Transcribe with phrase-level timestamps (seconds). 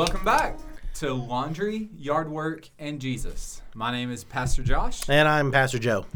[0.00, 0.58] Welcome back
[0.94, 3.60] to Laundry, Yard Work, and Jesus.
[3.74, 6.06] My name is Pastor Josh, And I'm Pastor Joe.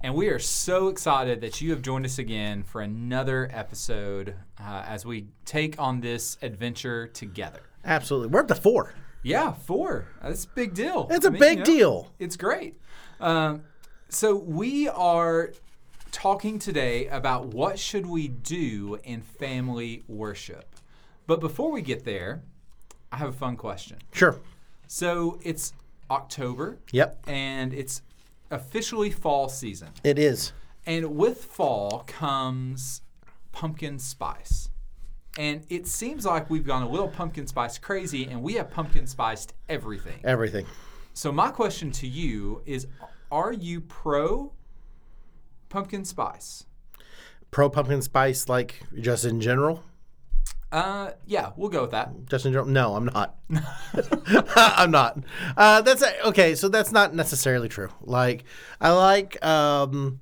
[0.00, 4.84] and we are so excited that you have joined us again for another episode uh,
[4.86, 7.58] as we take on this adventure together.
[7.84, 8.28] Absolutely.
[8.28, 8.94] We're up to four.
[9.24, 10.06] Yeah, four.
[10.22, 11.08] That's a big deal.
[11.10, 12.12] It's a mean, big you know, deal.
[12.20, 12.80] It's great.
[13.18, 13.64] Um,
[14.08, 15.52] so we are
[16.12, 20.76] talking today about what should we do in family worship.
[21.26, 22.44] But before we get there,
[23.12, 23.98] I have a fun question.
[24.12, 24.40] Sure.
[24.88, 25.74] So it's
[26.10, 27.24] October Yep.
[27.28, 28.02] and it's
[28.50, 29.90] officially fall season.
[30.02, 30.52] It is.
[30.86, 33.02] And with fall comes
[33.52, 34.70] pumpkin spice.
[35.38, 39.06] And it seems like we've gone a little pumpkin spice crazy and we have pumpkin
[39.06, 40.18] spiced everything.
[40.24, 40.66] Everything.
[41.14, 42.86] So my question to you is
[43.30, 44.52] are you pro
[45.68, 46.64] pumpkin spice?
[47.50, 49.82] Pro pumpkin spice, like just in general?
[50.72, 52.26] Uh yeah, we'll go with that.
[52.26, 52.66] Just in general?
[52.66, 53.36] No, I'm not.
[54.56, 55.18] I'm not.
[55.56, 56.54] Uh, that's okay.
[56.54, 57.90] So that's not necessarily true.
[58.00, 58.44] Like
[58.80, 60.20] I like um,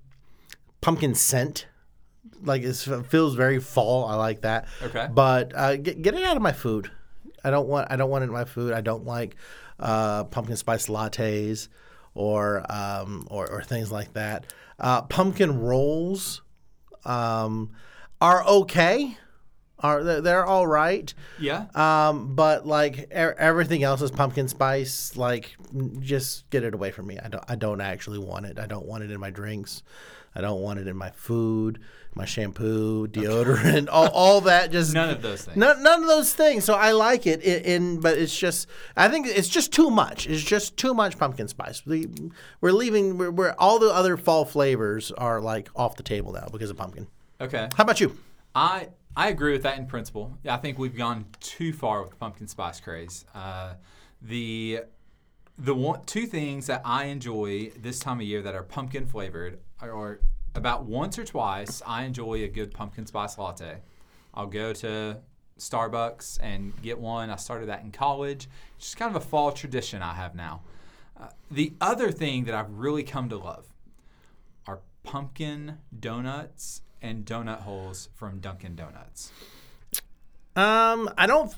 [0.80, 1.66] pumpkin scent.
[2.42, 4.06] Like it's, it feels very fall.
[4.06, 4.66] I like that.
[4.82, 5.06] Okay.
[5.12, 6.90] But uh, get, get it out of my food.
[7.44, 7.86] I don't want.
[7.90, 8.72] I don't want it in my food.
[8.72, 9.36] I don't like
[9.78, 11.68] uh, pumpkin spice lattes
[12.14, 14.52] or um, or, or things like that.
[14.78, 16.42] Uh, pumpkin rolls
[17.04, 17.70] um,
[18.20, 19.16] are okay.
[19.82, 21.12] Are they're, they're all right.
[21.38, 21.66] Yeah.
[21.74, 25.16] Um, but like e- everything else is pumpkin spice.
[25.16, 25.56] Like,
[26.00, 27.18] just get it away from me.
[27.18, 27.44] I don't.
[27.48, 28.58] I don't actually want it.
[28.58, 29.82] I don't want it in my drinks.
[30.34, 31.80] I don't want it in my food,
[32.14, 34.70] my shampoo, deodorant, all, all that.
[34.72, 35.56] Just None of those things.
[35.56, 36.64] None, none of those things.
[36.64, 37.42] So I like it.
[37.42, 38.68] In, in but it's just.
[38.96, 40.28] I think it's just too much.
[40.28, 41.84] It's just too much pumpkin spice.
[41.84, 42.08] We,
[42.60, 43.18] we're leaving.
[43.18, 46.76] We're, we're all the other fall flavors are like off the table now because of
[46.76, 47.08] pumpkin.
[47.40, 47.68] Okay.
[47.74, 48.16] How about you?
[48.54, 50.39] I I agree with that in principle.
[50.48, 53.25] I think we've gone too far with the pumpkin spice craze.
[53.34, 53.75] Uh,
[54.22, 54.81] the
[55.59, 59.59] the one two things that I enjoy this time of year that are pumpkin flavored
[59.81, 60.20] are
[60.54, 63.78] about once or twice I enjoy a good pumpkin spice latte.
[64.32, 65.19] I'll go to
[65.59, 67.31] Starbucks and get one.
[67.31, 68.49] I started that in college.
[68.76, 70.62] It's just kind of a fall tradition I have now.
[71.20, 73.66] Uh, the other thing that I've really come to love
[74.66, 79.33] are pumpkin donuts and donut holes from Dunkin' Donuts.
[80.56, 81.55] Um, I don't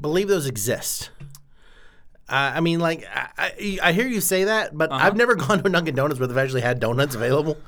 [0.00, 1.10] believe those exist.
[2.28, 5.58] Uh, I mean, like, I, I, I hear you say that, but I've never gone
[5.62, 7.58] to a Dunkin' Donuts where they've actually had donuts available,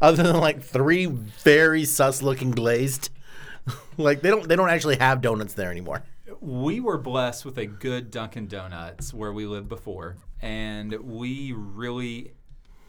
[0.00, 3.10] other than like three very sus-looking glazed.
[3.98, 6.02] like they don't they don't actually have donuts there anymore.
[6.40, 12.32] We were blessed with a good Dunkin' Donuts where we lived before, and we really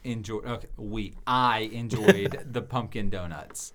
[0.08, 0.46] enjoyed.
[0.46, 3.74] Okay, we I enjoyed the pumpkin donuts.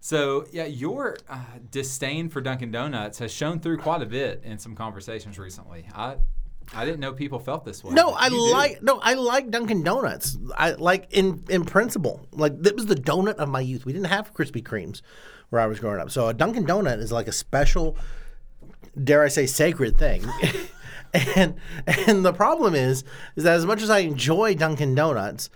[0.00, 1.38] So yeah, your uh,
[1.70, 5.86] disdain for Dunkin' Donuts has shown through quite a bit in some conversations recently.
[5.94, 6.16] I
[6.74, 7.94] I didn't know people felt this way.
[7.94, 8.52] No, I you do.
[8.52, 10.38] like no, I like Dunkin' Donuts.
[10.56, 12.26] I like in in principle.
[12.32, 13.84] Like that was the donut of my youth.
[13.84, 15.02] We didn't have Krispy Kremes
[15.50, 16.10] where I was growing up.
[16.10, 17.94] So a Dunkin' Donut is like a special,
[19.04, 20.24] dare I say, sacred thing.
[21.36, 21.54] and
[21.86, 23.04] and the problem is
[23.36, 25.50] is that as much as I enjoy Dunkin' Donuts,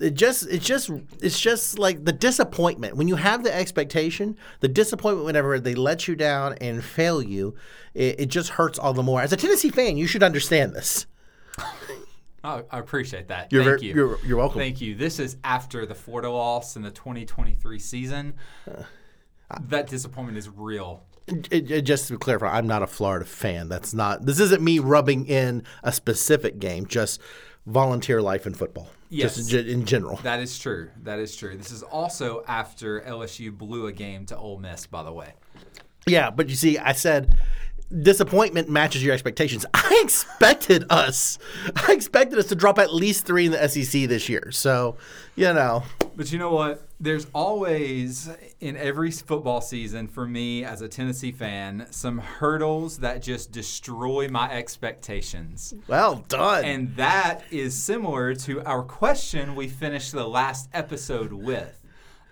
[0.00, 0.90] it just it's just
[1.22, 6.06] it's just like the disappointment when you have the expectation the disappointment whenever they let
[6.06, 7.54] you down and fail you
[7.94, 11.06] it, it just hurts all the more as a tennessee fan you should understand this
[12.44, 13.52] Oh, I appreciate that.
[13.52, 13.94] You're Thank very- you.
[13.94, 14.60] you're- you're welcome.
[14.60, 14.94] Thank you.
[14.94, 18.34] This is after the Florida loss in the 2023 season.
[18.70, 18.84] Uh,
[19.68, 21.02] that disappointment is real.
[21.26, 23.68] It, it- just to clarify, I'm not a Florida fan.
[23.68, 24.24] That's not.
[24.24, 26.86] This isn't me rubbing in a specific game.
[26.86, 27.20] Just
[27.66, 28.88] volunteer life in football.
[29.08, 29.36] Yes.
[29.36, 30.16] Just in, in general.
[30.22, 30.90] That is true.
[31.02, 31.56] That is true.
[31.56, 35.32] This is also after LSU blew a game to Ole Miss, by the way.
[36.06, 37.36] Yeah, but you see, I said
[38.02, 39.64] disappointment matches your expectations.
[39.74, 41.38] I expected us.
[41.88, 44.50] I expected us to drop at least three in the SEC this year.
[44.52, 44.96] So,
[45.36, 45.82] you know,
[46.16, 46.82] But you know what?
[47.00, 48.28] There's always,
[48.60, 54.28] in every football season, for me as a Tennessee fan, some hurdles that just destroy
[54.28, 55.74] my expectations.
[55.86, 56.64] well done.
[56.64, 61.80] And that is similar to our question we finished the last episode with.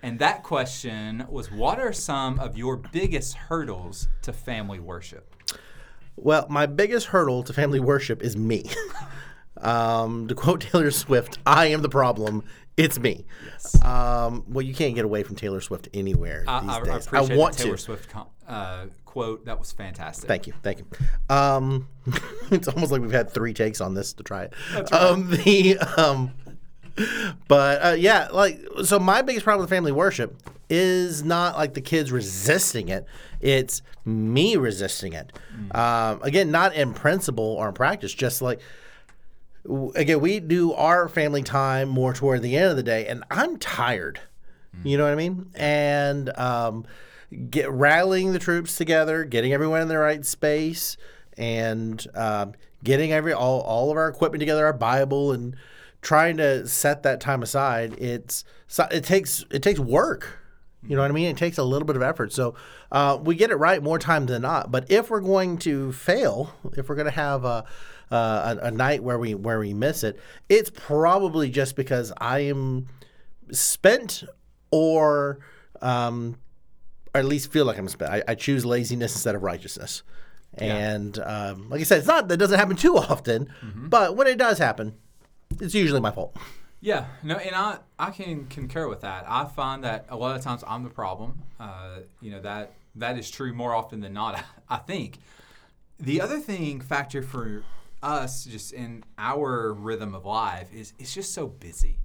[0.02, 5.35] And that question was What are some of your biggest hurdles to family worship?
[6.16, 8.70] Well, my biggest hurdle to family worship is me.
[9.60, 12.44] um, to quote Taylor Swift, I am the problem.
[12.76, 13.24] It's me.
[13.46, 13.82] Yes.
[13.82, 17.06] Um, well, you can't get away from Taylor Swift anywhere I, these I, I days.
[17.06, 17.82] appreciate want the Taylor to.
[17.82, 19.46] Swift com- uh, quote.
[19.46, 20.28] That was fantastic.
[20.28, 20.86] Thank you, thank you.
[21.34, 21.88] Um,
[22.50, 24.92] it's almost like we've had three takes on this to try it.
[24.92, 26.32] Um, the um,
[27.48, 30.36] but uh, yeah, like so, my biggest problem with family worship
[30.68, 33.06] is not like the kids resisting it;
[33.40, 35.32] it's me resisting it.
[35.72, 38.60] Um, again, not in principle or in practice, just like
[39.94, 43.56] again, we do our family time more toward the end of the day, and I'm
[43.58, 44.20] tired.
[44.84, 45.50] You know what I mean?
[45.54, 46.84] And um,
[47.50, 50.96] get rallying the troops together, getting everyone in the right space,
[51.36, 52.52] and um,
[52.84, 55.56] getting every all, all of our equipment together, our Bible, and
[56.02, 57.94] trying to set that time aside.
[57.98, 58.44] It's
[58.90, 60.40] it takes it takes work.
[60.88, 61.28] You know what I mean?
[61.28, 62.32] It takes a little bit of effort.
[62.32, 62.54] So
[62.92, 64.70] uh, we get it right more times than not.
[64.70, 67.64] But if we're going to fail, if we're going to have a,
[68.10, 70.18] uh, a, a night where we where we miss it,
[70.48, 72.86] it's probably just because I am
[73.50, 74.24] spent
[74.70, 75.38] or
[75.82, 76.38] um,
[77.14, 78.12] or at least feel like I'm spent.
[78.12, 80.02] I, I choose laziness instead of righteousness.
[80.58, 84.38] And um, like I said, it's not that doesn't happen too often, but when it
[84.38, 84.94] does happen,
[85.60, 86.36] it's usually my fault.
[86.80, 89.24] Yeah, no, and I I can concur with that.
[89.26, 91.42] I find that a lot of times I'm the problem.
[91.58, 94.42] Uh, you know that that is true more often than not.
[94.68, 95.18] I think
[95.98, 97.62] the other thing factor for
[98.02, 101.98] us just in our rhythm of life is it's just so busy.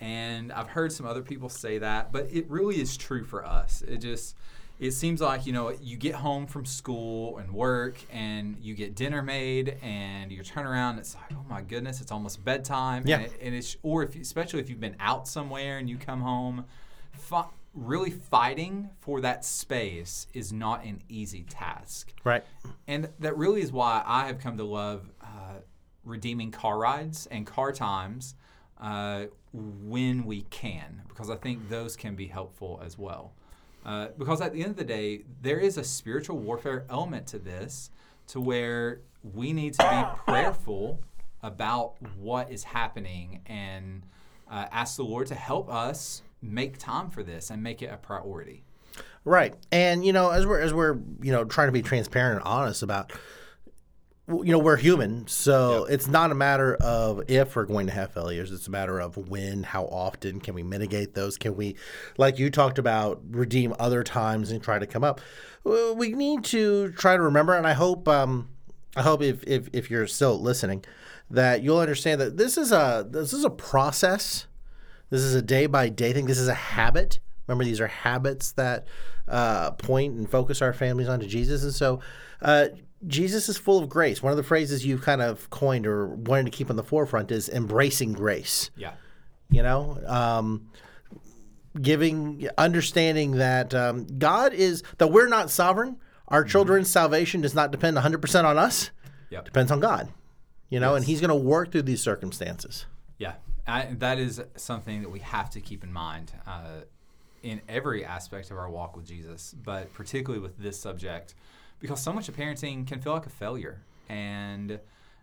[0.00, 3.82] And I've heard some other people say that, but it really is true for us.
[3.82, 4.36] It just
[4.78, 8.94] it seems like you know you get home from school and work and you get
[8.94, 13.02] dinner made and you turn around and it's like oh my goodness it's almost bedtime
[13.06, 13.16] Yeah.
[13.18, 15.96] and, it, and it's or if you- especially if you've been out somewhere and you
[15.96, 16.64] come home
[17.12, 22.44] fi- really fighting for that space is not an easy task Right.
[22.86, 25.60] and that really is why I have come to love uh,
[26.04, 28.34] redeeming car rides and car times
[28.80, 33.32] uh, when we can, because I think those can be helpful as well.
[33.84, 37.38] Uh, because at the end of the day, there is a spiritual warfare element to
[37.38, 37.90] this,
[38.28, 41.00] to where we need to be prayerful
[41.42, 44.02] about what is happening and
[44.50, 47.96] uh, ask the Lord to help us make time for this and make it a
[47.96, 48.64] priority.
[49.24, 49.54] Right.
[49.70, 52.82] And you know, as we're as we're you know trying to be transparent and honest
[52.82, 53.12] about,
[54.28, 58.12] you know, we're human, so it's not a matter of if we're going to have
[58.12, 58.52] failures.
[58.52, 61.38] It's a matter of when, how often can we mitigate those?
[61.38, 61.76] Can we,
[62.18, 65.22] like you talked about, redeem other times and try to come up?
[65.64, 68.50] We need to try to remember, and I hope, um,
[68.96, 70.84] I hope if if if you're still listening,
[71.30, 74.46] that you'll understand that this is a this is a process.
[75.10, 76.26] This is a day by day thing.
[76.26, 77.18] This is a habit.
[77.46, 78.86] Remember, these are habits that
[79.26, 81.62] uh, point and focus our families onto Jesus.
[81.62, 82.00] And so,
[82.42, 82.68] uh,
[83.06, 84.22] Jesus is full of grace.
[84.22, 87.30] One of the phrases you've kind of coined or wanted to keep on the forefront
[87.30, 88.70] is embracing grace.
[88.76, 88.92] Yeah.
[89.50, 90.68] You know, um,
[91.80, 95.96] giving, understanding that um, God is, that we're not sovereign.
[96.28, 98.90] Our children's salvation does not depend 100% on us,
[99.30, 99.44] Yep.
[99.46, 100.08] depends on God.
[100.68, 102.84] You know, and He's going to work through these circumstances.
[103.16, 103.34] Yeah,
[103.66, 106.80] I, that is something that we have to keep in mind uh,
[107.42, 111.34] in every aspect of our walk with Jesus, but particularly with this subject,
[111.80, 114.80] because so much of parenting can feel like a failure, and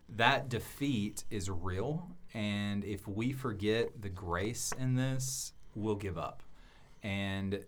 [0.10, 2.10] that defeat is real.
[2.34, 6.44] And if we forget the grace in this, we'll give up.
[7.04, 7.63] And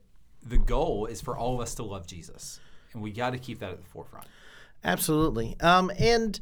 [0.46, 2.60] the goal is for all of us to love Jesus,
[2.94, 4.28] and we got to keep that at the forefront.
[4.84, 5.56] Absolutely.
[5.60, 6.40] Um, and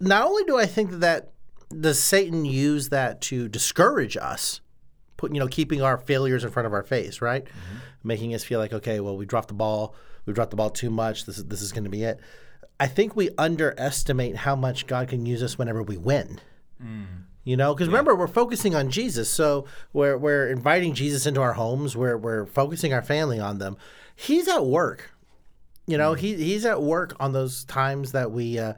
[0.00, 1.32] not only do I think that
[1.80, 4.60] does Satan use that to discourage us,
[5.16, 7.46] put you know, keeping our failures in front of our face, right?
[8.02, 9.94] Making us feel like, okay, well, we dropped the ball,
[10.26, 11.26] we dropped the ball too much.
[11.26, 12.20] This is this is going to be it.
[12.80, 16.40] I think we underestimate how much God can use us whenever we win.
[17.44, 19.28] You know, because remember, we're focusing on Jesus.
[19.28, 21.96] So we're, we're inviting Jesus into our homes.
[21.96, 23.76] We're, we're focusing our family on them.
[24.14, 25.10] He's at work.
[25.86, 28.74] You know, he, he's at work on those times that we, uh,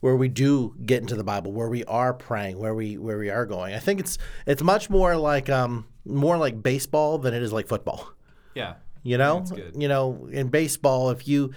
[0.00, 3.30] where we do get into the Bible, where we are praying, where we where we
[3.30, 3.72] are going.
[3.72, 7.68] I think it's it's much more like um more like baseball than it is like
[7.68, 8.12] football.
[8.54, 9.74] Yeah, You know, That's good.
[9.76, 11.52] you know, in baseball, if you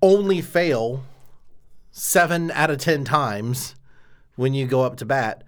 [0.00, 1.04] only fail
[1.90, 3.74] seven out of ten times
[4.36, 5.44] when you go up to bat,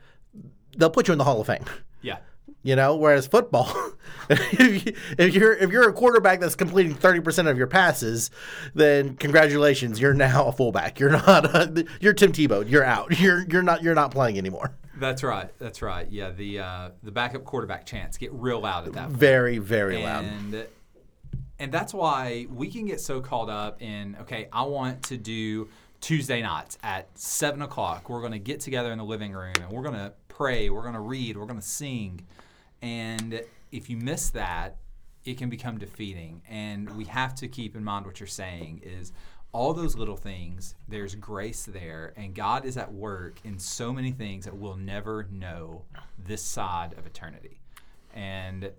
[0.76, 1.64] they'll put you in the Hall of Fame.
[2.02, 2.18] yeah,
[2.62, 3.75] You know, whereas football,
[4.30, 8.30] if, you, if you're if you're a quarterback that's completing thirty percent of your passes,
[8.75, 11.00] then congratulations, you're now a fullback.
[11.00, 12.68] You're not a, you're Tim Tebow.
[12.68, 13.18] You're out.
[13.18, 14.73] You're you're not you're not playing anymore.
[14.99, 15.50] that's right.
[15.58, 16.06] That's right.
[16.11, 19.18] Yeah, the uh, the backup quarterback chants get real loud at that point.
[19.18, 20.25] Very very loud.
[21.59, 25.69] And that's why we can get so caught up in okay i want to do
[26.01, 28.09] tuesday nights at 7 o'clock.
[28.09, 30.83] We're going to get together in the living room and we're going to pray we're
[30.83, 32.27] going to read we're going to sing.
[32.83, 34.77] And if you miss that
[35.25, 36.43] it can become defeating.
[36.49, 39.13] And we have to keep in mind what you're saying is
[39.51, 42.13] all those little things there's grace there.
[42.17, 45.83] And god is at work in so many things that we'll never know
[46.19, 47.61] this side of eternity.
[48.15, 48.71] And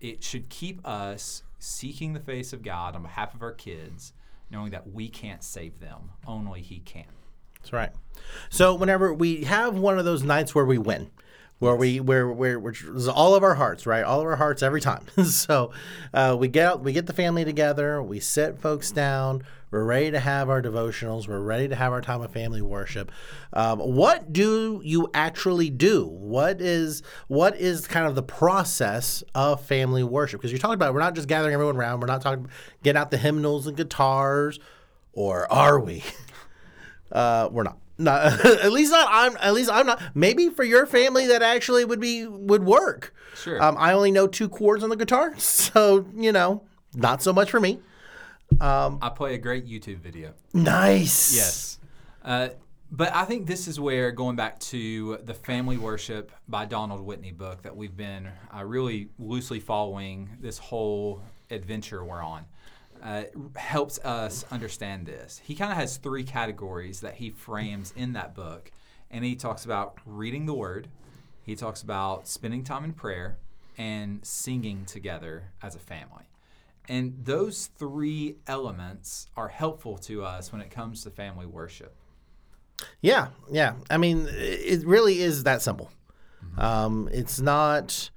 [0.00, 4.12] it should keep us seeking the face of God on behalf of our kids,
[4.50, 7.04] knowing that we can't save them, only He can.
[7.60, 7.92] That's right.
[8.48, 11.10] So whenever we have one of those nights where we win,
[11.60, 14.02] where we where where which is all of our hearts, right?
[14.02, 15.06] All of our hearts every time.
[15.24, 15.70] so
[16.12, 19.44] uh, we get out, we get the family together, we sit folks down.
[19.70, 21.28] We're ready to have our devotionals.
[21.28, 23.12] We're ready to have our time of family worship.
[23.52, 26.06] Um, what do you actually do?
[26.06, 30.40] What is what is kind of the process of family worship?
[30.40, 32.00] Because you're talking about we're not just gathering everyone around.
[32.00, 32.48] We're not talking
[32.82, 34.58] getting out the hymnals and guitars,
[35.12, 36.02] or are we?
[37.12, 37.76] Uh, we're not.
[38.00, 39.08] Not at least not.
[39.10, 40.02] I'm at least I'm not.
[40.14, 43.14] Maybe for your family that actually would be would work.
[43.36, 43.62] Sure.
[43.62, 46.62] Um, I only know two chords on the guitar, so you know,
[46.94, 47.80] not so much for me.
[48.60, 50.32] Um, I play a great YouTube video.
[50.52, 51.34] Nice.
[51.36, 51.78] Yes.
[52.24, 52.48] Uh,
[52.90, 57.30] but I think this is where going back to the Family Worship by Donald Whitney
[57.30, 62.44] book that we've been uh, really loosely following this whole adventure we're on
[63.02, 63.24] uh,
[63.56, 65.40] helps us understand this.
[65.44, 68.70] He kind of has three categories that he frames in that book.
[69.10, 70.88] And he talks about reading the word,
[71.42, 73.38] he talks about spending time in prayer,
[73.76, 76.24] and singing together as a family.
[76.88, 81.94] And those three elements are helpful to us when it comes to family worship.
[83.00, 83.74] Yeah, yeah.
[83.88, 85.90] I mean, it really is that simple.
[86.56, 88.10] Um, it's not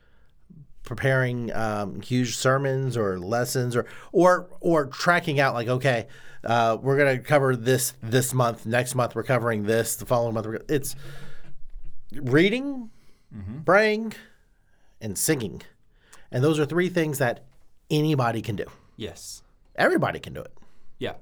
[0.83, 6.07] preparing um, huge sermons or lessons or or or tracking out like okay,
[6.43, 8.65] uh, we're gonna cover this this month.
[8.65, 9.95] Next month we're covering this.
[9.95, 10.95] The following month it's
[12.13, 12.89] reading,
[13.65, 14.13] praying,
[15.01, 15.61] and singing,
[16.31, 17.45] and those are three things that
[17.89, 18.65] anybody can do.
[18.97, 19.43] Yes.
[19.75, 20.53] Everybody can do it.
[20.99, 21.13] Yeah.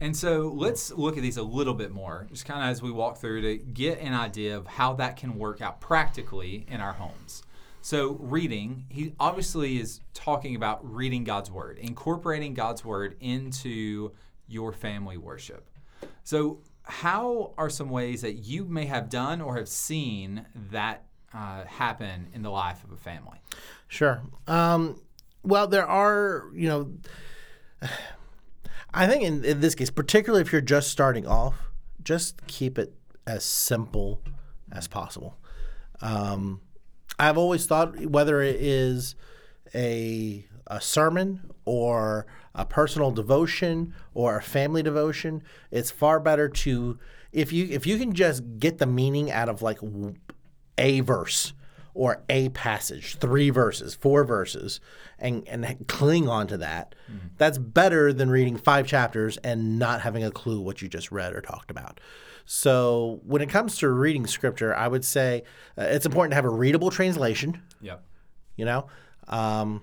[0.00, 2.90] And so let's look at these a little bit more, just kind of as we
[2.90, 6.92] walk through to get an idea of how that can work out practically in our
[6.92, 7.42] homes.
[7.86, 14.10] So, reading, he obviously is talking about reading God's Word, incorporating God's Word into
[14.48, 15.70] your family worship.
[16.24, 21.62] So, how are some ways that you may have done or have seen that uh,
[21.62, 23.38] happen in the life of a family?
[23.86, 24.20] Sure.
[24.48, 25.00] Um,
[25.44, 26.92] well, there are, you know,
[28.92, 31.70] I think in, in this case, particularly if you're just starting off,
[32.02, 32.94] just keep it
[33.28, 34.22] as simple
[34.72, 35.38] as possible.
[36.00, 36.62] Um,
[37.18, 39.14] I've always thought whether it is
[39.74, 46.98] a a sermon or a personal devotion or a family devotion, it's far better to
[47.32, 49.78] if you if you can just get the meaning out of like
[50.78, 51.52] a verse
[51.94, 54.80] or a passage, three verses, four verses,
[55.18, 56.94] and and cling on to that.
[57.10, 57.28] Mm-hmm.
[57.38, 61.34] That's better than reading five chapters and not having a clue what you just read
[61.34, 62.00] or talked about.
[62.46, 65.42] So when it comes to reading scripture, I would say
[65.76, 67.60] uh, it's important to have a readable translation.
[67.80, 68.02] Yep.
[68.56, 68.86] You know,
[69.26, 69.82] um,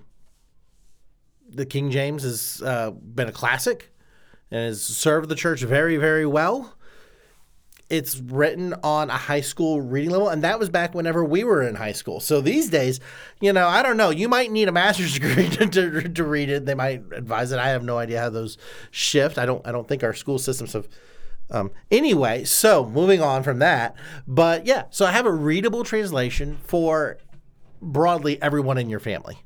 [1.48, 3.92] the King James has uh, been a classic
[4.50, 6.74] and has served the church very, very well.
[7.90, 11.62] It's written on a high school reading level, and that was back whenever we were
[11.62, 12.18] in high school.
[12.18, 12.98] So these days,
[13.42, 14.08] you know, I don't know.
[14.08, 16.64] You might need a master's degree to, to, to read it.
[16.64, 17.58] They might advise it.
[17.58, 18.56] I have no idea how those
[18.90, 19.36] shift.
[19.36, 19.64] I don't.
[19.66, 20.88] I don't think our school systems have.
[21.50, 23.94] Um, anyway, so moving on from that,
[24.26, 27.18] but yeah, so I have a readable translation for
[27.82, 29.38] broadly everyone in your family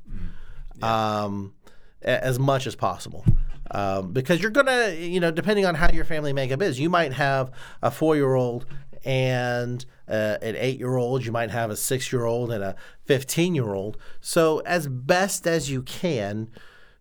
[0.81, 1.53] um,
[2.01, 3.25] a- as much as possible.
[3.71, 7.13] Um, because you're gonna, you know, depending on how your family makeup is, you might
[7.13, 7.51] have
[7.83, 8.65] a four-year-old
[9.05, 11.23] and uh, an eight-year-old.
[11.25, 12.75] You might have a six-year-old and a
[13.05, 13.97] fifteen-year-old.
[14.21, 16.49] So as best as you can,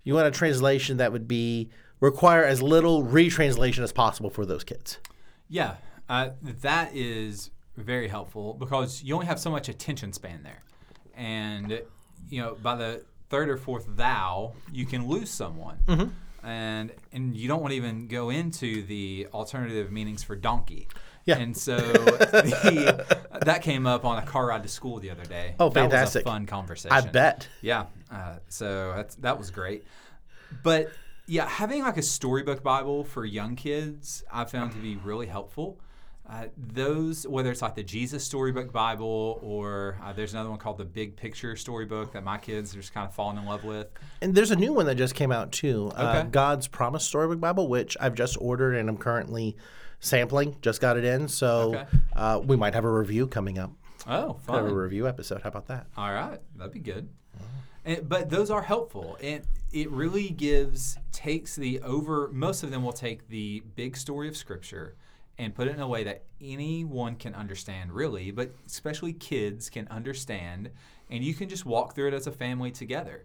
[0.04, 4.64] you want a translation that would be require as little retranslation as possible for those
[4.64, 4.98] kids.
[5.48, 5.76] Yeah,
[6.08, 6.30] uh,
[6.62, 10.62] that is very helpful because you only have so much attention span there,
[11.14, 11.82] and
[12.28, 15.78] you know by the third or fourth thou, you can lose someone,
[16.42, 20.88] and and you don't want to even go into the alternative meanings for donkey.
[21.24, 21.36] Yeah.
[21.38, 23.04] And so the,
[23.44, 25.54] that came up on a car ride to school the other day.
[25.60, 26.22] Oh, That was fantastic.
[26.22, 26.96] a fun conversation.
[26.96, 27.46] I bet.
[27.60, 27.84] Yeah.
[28.10, 29.84] Uh, so that's, that was great.
[30.62, 30.90] But
[31.28, 35.78] yeah, having like a storybook Bible for young kids, I found to be really helpful.
[36.28, 40.76] Uh, those, whether it's like the Jesus Storybook Bible or uh, there's another one called
[40.76, 43.86] the Big Picture Storybook that my kids are just kind of falling in love with.
[44.20, 45.90] And there's a new one that just came out too.
[45.96, 49.56] Uh, God's Promise Storybook Bible, which I've just ordered and I'm currently
[50.00, 50.56] sampling.
[50.60, 51.84] Just got it in, so Okay.
[52.14, 53.70] uh, we might have a review coming up.
[54.06, 55.40] Oh, Have a review episode.
[55.42, 55.86] How about that?
[55.96, 57.08] All right, that'd be good.
[57.86, 59.16] And, but those are helpful.
[59.22, 62.28] and it really gives takes the over.
[62.32, 64.94] Most of them will take the big story of Scripture
[65.36, 69.86] and put it in a way that anyone can understand, really, but especially kids can
[69.88, 70.70] understand,
[71.10, 73.24] and you can just walk through it as a family together.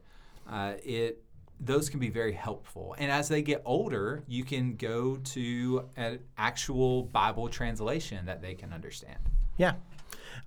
[0.50, 1.24] uh, it
[1.60, 2.96] those can be very helpful.
[2.98, 8.54] And as they get older, you can go to an actual Bible translation that they
[8.54, 9.20] can understand.
[9.58, 9.76] Yeah.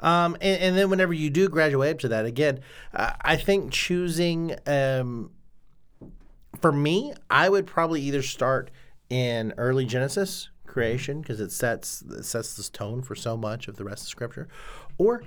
[0.01, 2.61] Um, and, and then whenever you do graduate up to that, again,
[2.93, 5.31] uh, I think choosing, um,
[6.61, 8.71] for me, I would probably either start
[9.11, 13.77] in early Genesis creation because it sets it sets this tone for so much of
[13.77, 14.49] the rest of Scripture,
[14.99, 15.23] or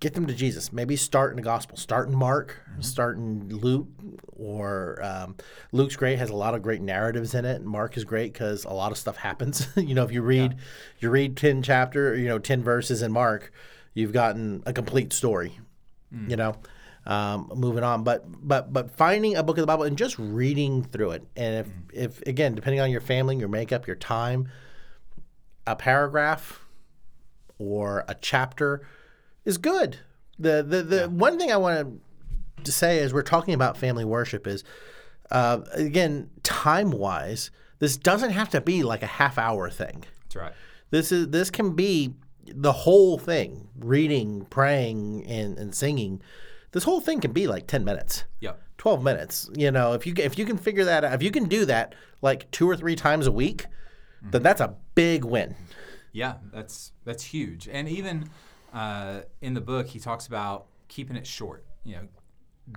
[0.00, 0.72] get them to Jesus.
[0.72, 1.76] Maybe start in the Gospel.
[1.76, 2.60] Start in Mark.
[2.80, 3.88] Start in Luke.
[4.36, 5.36] Or um,
[5.72, 6.18] Luke's great.
[6.18, 7.56] Has a lot of great narratives in it.
[7.56, 9.66] And Mark is great because a lot of stuff happens.
[9.76, 10.56] you know, if you read,
[10.98, 13.52] you read ten chapter, you know, ten verses in Mark,
[13.94, 15.58] you've gotten a complete story.
[16.28, 16.56] You know.
[17.06, 20.82] Um, moving on, but but but finding a book of the Bible and just reading
[20.82, 24.48] through it, and if if again, depending on your family, your makeup, your time,
[25.68, 26.64] a paragraph
[27.58, 28.86] or a chapter
[29.44, 29.98] is good.
[30.38, 32.00] The the the one thing I want
[32.64, 34.64] to say is we're talking about family worship is
[35.30, 40.04] uh, again time wise, this doesn't have to be like a half hour thing.
[40.24, 40.52] That's right.
[40.90, 42.14] This is this can be
[42.46, 46.20] the whole thing: reading, praying, and, and singing.
[46.76, 48.24] This whole thing can be like ten minutes.
[48.40, 48.62] Yep.
[48.78, 51.44] 12 minutes you know if you if you can figure that out if you can
[51.44, 53.64] do that like two or three times a week
[54.22, 55.56] then that's a big win
[56.16, 57.68] Yeah, that's that's huge.
[57.68, 58.30] And even
[58.72, 61.66] uh, in the book, he talks about keeping it short.
[61.84, 62.08] You know,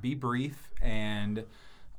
[0.02, 1.46] be brief, and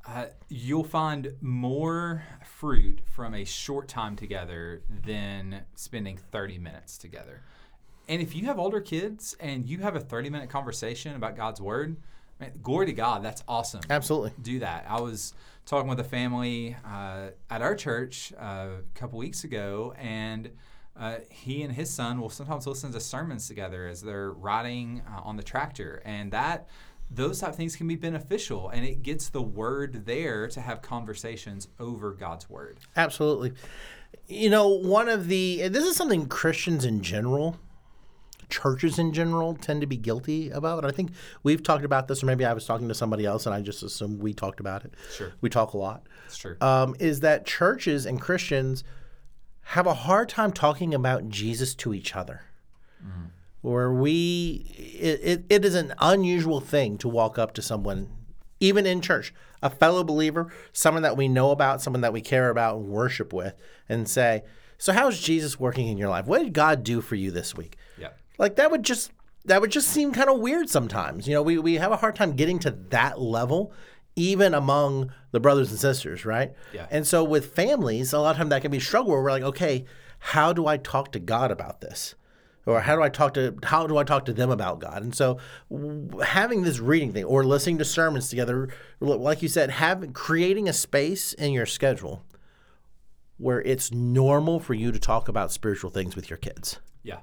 [0.07, 7.41] uh, you'll find more fruit from a short time together than spending 30 minutes together.
[8.11, 11.61] And if you have older kids and you have a 30 minute conversation about God's
[11.61, 11.95] word,
[12.41, 14.85] man, glory to God, that's awesome absolutely do that.
[14.89, 15.33] I was
[15.65, 20.49] talking with a family uh, at our church uh, a couple weeks ago, and
[20.99, 25.21] uh, he and his son will sometimes listen to sermons together as they're riding uh,
[25.21, 26.67] on the tractor, and that
[27.09, 30.81] those type of things can be beneficial, and it gets the word there to have
[30.81, 32.79] conversations over God's word.
[32.97, 33.53] Absolutely.
[34.27, 37.57] You know, one of the this is something Christians in general,
[38.51, 40.85] churches in general, tend to be guilty about.
[40.85, 41.11] I think
[41.41, 43.81] we've talked about this, or maybe I was talking to somebody else and I just
[43.81, 44.93] assumed we talked about it.
[45.15, 45.33] Sure.
[45.41, 46.05] We talk a lot.
[46.27, 46.57] It's true.
[46.61, 48.83] Um, is that churches and Christians
[49.71, 52.41] have a hard time talking about Jesus to each other.
[53.61, 58.09] Where we, it, it, it is an unusual thing to walk up to someone,
[58.59, 62.49] even in church, a fellow believer, someone that we know about, someone that we care
[62.49, 63.53] about and worship with,
[63.87, 64.43] and say,
[64.79, 66.25] So, how's Jesus working in your life?
[66.25, 67.77] What did God do for you this week?
[68.37, 69.11] Like, that would just,
[69.45, 71.27] that would just seem kind of weird sometimes.
[71.27, 73.73] You know, we, we have a hard time getting to that level,
[74.15, 76.53] even among the brothers and sisters, right?
[76.73, 76.87] Yeah.
[76.91, 79.31] And so with families, a lot of time that can be a struggle where we're
[79.31, 79.85] like, okay,
[80.19, 82.15] how do I talk to God about this?
[82.65, 85.01] Or how do I talk to how do I talk to them about God?
[85.01, 85.39] And so
[86.23, 90.73] having this reading thing or listening to sermons together, like you said, having creating a
[90.73, 92.23] space in your schedule
[93.37, 96.79] where it's normal for you to talk about spiritual things with your kids.
[97.01, 97.21] Yeah.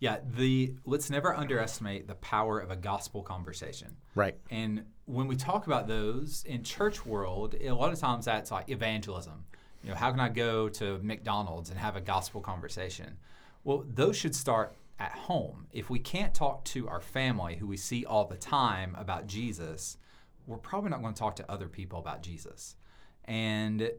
[0.00, 3.96] Yeah, the let's never underestimate the power of a gospel conversation.
[4.14, 4.36] Right.
[4.50, 8.68] And when we talk about those in church world, a lot of times that's like
[8.68, 9.44] evangelism.
[9.82, 13.18] You know, how can I go to McDonald's and have a gospel conversation?
[13.64, 15.66] Well, those should start at home.
[15.72, 19.98] If we can't talk to our family who we see all the time about Jesus,
[20.46, 22.76] we're probably not going to talk to other people about Jesus.
[23.24, 23.90] And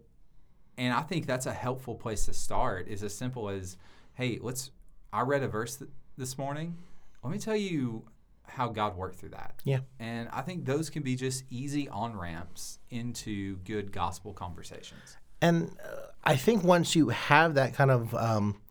[0.77, 3.77] and I think that's a helpful place to start is as simple as,
[4.13, 4.71] hey, let's
[5.15, 6.75] I read a verse th- this morning.
[7.23, 8.03] Let me tell you
[8.47, 9.55] how God worked through that.
[9.63, 9.79] Yeah.
[9.99, 15.17] And I think those can be just easy on ramps into good gospel conversations.
[15.41, 18.61] And uh, I think once you have that kind of um,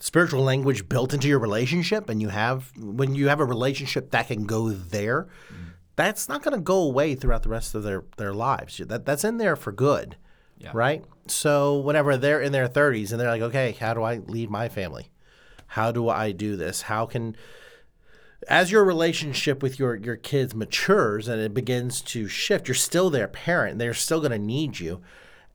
[0.00, 4.28] spiritual language built into your relationship, and you have when you have a relationship that
[4.28, 5.28] can go there,
[5.96, 8.78] that's not going to go away throughout the rest of their their lives.
[8.78, 10.16] That that's in there for good,
[10.58, 10.70] Yeah.
[10.74, 11.04] right?
[11.28, 14.68] So whenever they're in their thirties and they're like, okay, how do I lead my
[14.68, 15.10] family?
[15.72, 16.82] How do I do this?
[16.82, 17.36] How can
[18.48, 23.10] as your relationship with your your kids matures and it begins to shift, you're still
[23.10, 23.78] their parent.
[23.78, 25.00] They're still going to need you,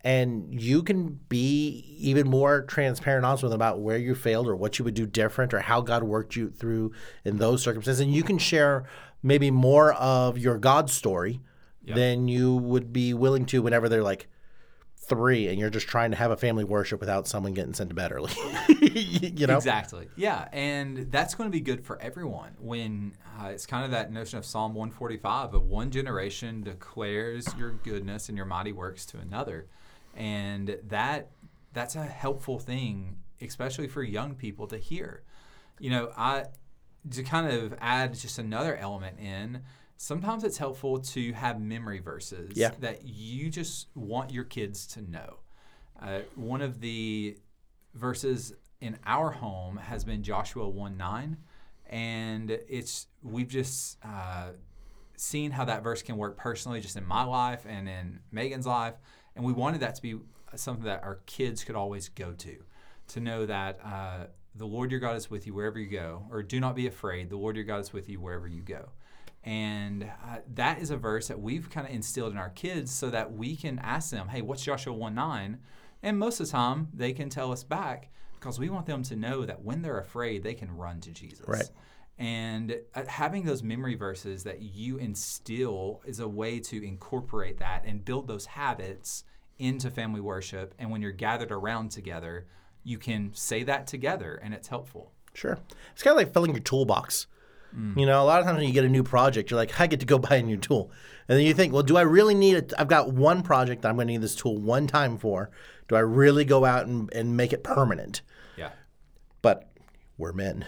[0.01, 4.55] and you can be even more transparent, honest with them about where you failed or
[4.55, 7.99] what you would do different or how God worked you through in those circumstances.
[7.99, 8.85] And you can share
[9.21, 11.41] maybe more of your God story
[11.85, 14.27] than you would be willing to whenever they're like
[15.07, 17.95] three and you're just trying to have a family worship without someone getting sent to
[17.95, 18.31] bed early.
[18.81, 19.57] you know?
[19.57, 20.07] Exactly.
[20.15, 22.51] Yeah, and that's going to be good for everyone.
[22.59, 27.71] When uh, it's kind of that notion of Psalm 145 of one generation declares your
[27.71, 29.67] goodness and your mighty works to another,
[30.15, 31.31] and that
[31.73, 35.23] that's a helpful thing, especially for young people to hear.
[35.79, 36.45] You know, I
[37.11, 39.61] to kind of add just another element in.
[39.97, 42.71] Sometimes it's helpful to have memory verses Yeah.
[42.79, 45.39] that you just want your kids to know.
[46.01, 47.37] Uh, one of the
[47.93, 51.37] verses in our home has been Joshua 1 9.
[51.89, 54.49] And it's, we've just uh,
[55.15, 58.95] seen how that verse can work personally, just in my life and in Megan's life.
[59.35, 60.15] And we wanted that to be
[60.55, 62.57] something that our kids could always go to,
[63.09, 66.43] to know that uh, the Lord your God is with you wherever you go, or
[66.43, 68.89] do not be afraid, the Lord your God is with you wherever you go.
[69.43, 73.09] And uh, that is a verse that we've kind of instilled in our kids so
[73.09, 75.59] that we can ask them, hey, what's Joshua 1 9?
[76.03, 79.15] And most of the time, they can tell us back because we want them to
[79.15, 81.47] know that when they're afraid, they can run to Jesus.
[81.47, 81.69] Right.
[82.17, 87.83] And uh, having those memory verses that you instill is a way to incorporate that
[87.85, 89.23] and build those habits
[89.59, 90.73] into family worship.
[90.79, 92.47] And when you're gathered around together,
[92.83, 95.11] you can say that together and it's helpful.
[95.33, 95.59] Sure.
[95.93, 97.27] It's kind of like filling your toolbox.
[97.97, 99.87] You know, a lot of times when you get a new project, you're like, I
[99.87, 100.91] get to go buy a new tool.
[101.27, 102.73] And then you think, well, do I really need it?
[102.77, 105.51] I've got one project that I'm going to need this tool one time for.
[105.87, 108.21] Do I really go out and, and make it permanent?
[108.57, 108.71] Yeah.
[109.41, 109.69] But
[110.17, 110.65] we're men.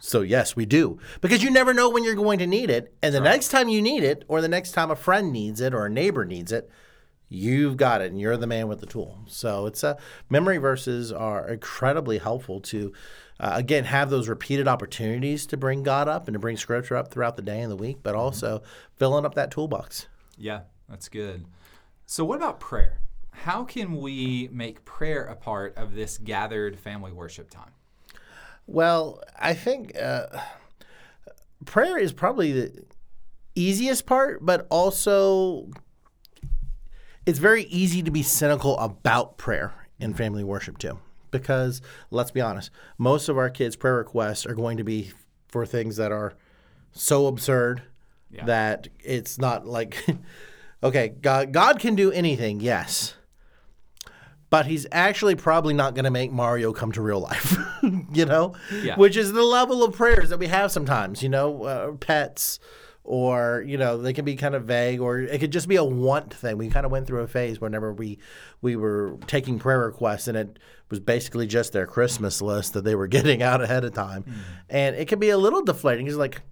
[0.00, 0.98] So, yes, we do.
[1.20, 2.92] Because you never know when you're going to need it.
[3.00, 5.72] And the next time you need it, or the next time a friend needs it,
[5.72, 6.68] or a neighbor needs it,
[7.28, 9.18] you've got it and you're the man with the tool.
[9.26, 12.92] So, it's a memory verses are incredibly helpful to,
[13.40, 17.10] uh, again, have those repeated opportunities to bring God up and to bring scripture up
[17.10, 18.62] throughout the day and the week, but also
[18.96, 20.06] filling up that toolbox.
[20.36, 21.44] Yeah, that's good.
[22.06, 22.98] So, what about prayer?
[23.30, 27.70] How can we make prayer a part of this gathered family worship time?
[28.66, 30.26] Well, I think uh,
[31.64, 32.84] prayer is probably the
[33.54, 35.70] easiest part, but also
[37.28, 40.98] it's very easy to be cynical about prayer in family worship too.
[41.30, 45.12] Because let's be honest, most of our kids' prayer requests are going to be
[45.48, 46.32] for things that are
[46.92, 47.82] so absurd
[48.30, 48.46] Yeah.
[48.46, 50.06] that it's not like,
[50.82, 53.14] okay, God, God can do anything, yes
[54.50, 57.58] but he's actually probably not going to make Mario come to real life,
[58.14, 58.54] you know?
[58.82, 58.96] Yeah.
[58.96, 62.58] Which is the level of prayers that we have sometimes, you know, uh, pets
[63.10, 65.82] or, you know, they can be kind of vague or it could just be a
[65.84, 66.58] want thing.
[66.58, 68.18] We kind of went through a phase whenever we
[68.60, 70.58] we were taking prayer requests and it
[70.90, 74.24] was basically just their Christmas list that they were getting out ahead of time.
[74.68, 76.06] And it can be a little deflating.
[76.06, 76.42] It's like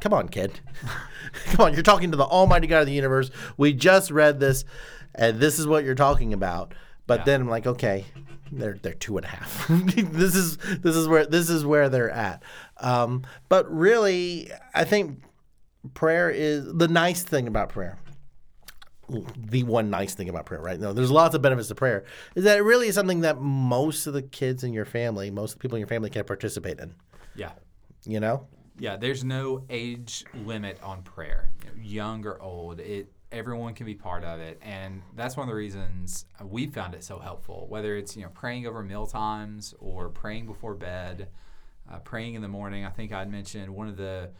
[0.00, 0.58] Come on, kid.
[1.52, 3.30] Come on, you're talking to the Almighty God of the universe.
[3.56, 4.64] We just read this,
[5.14, 6.74] and this is what you're talking about.
[7.06, 7.24] But Yeah.
[7.26, 8.06] then I'm like, okay,
[8.50, 9.66] they're they're two and a half.
[9.68, 12.42] this is this is where this is where they're at.
[12.80, 15.22] Um, but really, I think
[15.94, 17.98] prayer is the nice thing about prayer.
[19.36, 20.78] The one nice thing about prayer, right?
[20.80, 22.04] No, there's lots of benefits to prayer.
[22.34, 25.52] Is that it really is something that most of the kids in your family, most
[25.52, 26.94] of the people in your family, can participate in.
[27.34, 27.52] Yeah.
[28.04, 28.46] You know,
[28.78, 32.80] Yeah, there's no age limit on prayer, you know, young or old.
[32.80, 36.94] It everyone can be part of it, and that's one of the reasons we found
[36.94, 37.66] it so helpful.
[37.68, 41.28] Whether it's you know praying over meal times or praying before bed,
[41.90, 42.84] uh, praying in the morning.
[42.84, 44.30] I think I'd mentioned one of the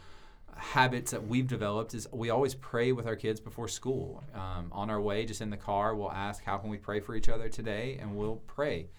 [0.57, 4.23] habits that we've developed is we always pray with our kids before school.
[4.35, 7.15] Um, on our way, just in the car, we'll ask, "How can we pray for
[7.15, 8.91] each other today?" and we'll pray.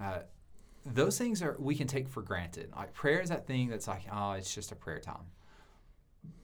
[0.00, 0.20] Uh,
[0.84, 2.70] those things are we can take for granted.
[2.74, 5.26] Like prayer is that thing that's like, oh, it's just a prayer time.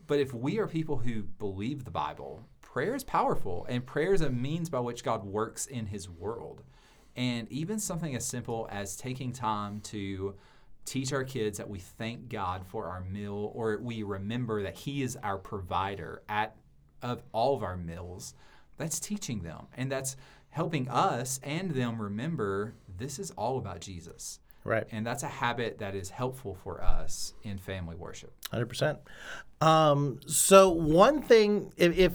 [0.06, 4.20] But if we are people who believe the Bible, prayer is powerful, and prayer is
[4.20, 6.62] a means by which God works in His world.
[7.16, 10.34] And even something as simple as taking time to
[10.84, 15.02] teach our kids that we thank God for our meal, or we remember that He
[15.02, 16.56] is our provider at
[17.02, 18.34] of all of our meals.
[18.76, 20.16] That's teaching them, and that's
[20.50, 24.38] helping us and them remember this is all about Jesus.
[24.62, 24.86] right?
[24.92, 28.32] And that's a habit that is helpful for us in family worship.
[28.50, 28.98] Hundred percent.
[29.60, 32.12] Um, so one thing, if, if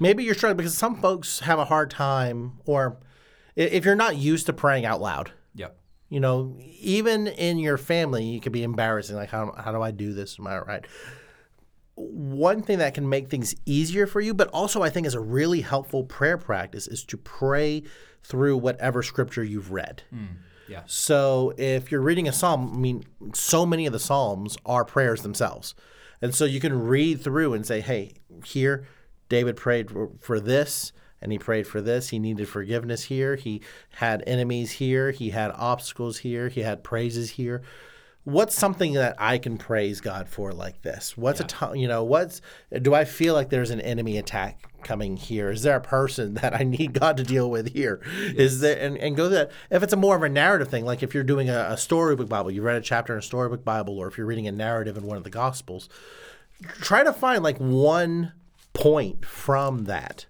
[0.00, 2.98] maybe you're struggling because some folks have a hard time, or
[3.56, 5.76] if you're not used to praying out loud, Yep.
[6.12, 9.16] You know, even in your family, you could be embarrassing.
[9.16, 10.38] Like, how, how do I do this?
[10.38, 10.84] Am I right?
[11.94, 15.20] One thing that can make things easier for you, but also I think is a
[15.20, 17.84] really helpful prayer practice, is to pray
[18.22, 20.02] through whatever scripture you've read.
[20.10, 20.26] Hmm,
[20.68, 20.82] yeah.
[20.84, 25.22] So if you're reading a psalm, I mean, so many of the psalms are prayers
[25.22, 25.74] themselves,
[26.20, 28.86] and so you can read through and say, "Hey, here,
[29.30, 30.92] David prayed for, for this."
[31.22, 32.08] And he prayed for this.
[32.08, 33.36] He needed forgiveness here.
[33.36, 35.12] He had enemies here.
[35.12, 36.48] He had obstacles here.
[36.48, 37.62] He had praises here.
[38.24, 41.16] What's something that I can praise God for like this?
[41.16, 42.40] What's a time, you know, what's,
[42.80, 45.50] do I feel like there's an enemy attack coming here?
[45.50, 48.00] Is there a person that I need God to deal with here?
[48.36, 51.02] Is there, and, and go that, if it's a more of a narrative thing, like
[51.02, 53.98] if you're doing a, a storybook Bible, you read a chapter in a storybook Bible,
[53.98, 55.88] or if you're reading a narrative in one of the Gospels,
[56.62, 58.32] try to find like one
[58.72, 60.26] point from that,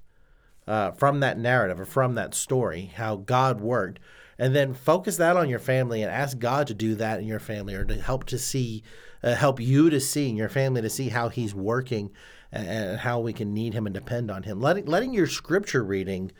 [0.66, 3.98] uh, from that narrative or from that story, how God worked,
[4.38, 7.40] and then focus that on your family and ask God to do that in your
[7.40, 8.82] family or to help to see,
[9.22, 12.10] uh, help you to see and your family to see how He's working
[12.50, 14.60] and, and how we can need Him and depend on Him.
[14.60, 16.32] Letting letting your scripture reading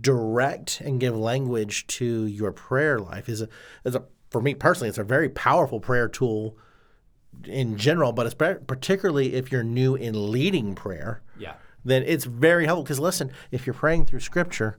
[0.00, 3.48] direct and give language to your prayer life is a
[3.84, 6.56] is a for me personally, it's a very powerful prayer tool
[7.44, 11.22] in general, but it's particularly if you're new in leading prayer.
[11.38, 11.54] Yeah.
[11.84, 14.78] Then it's very helpful because listen, if you're praying through Scripture,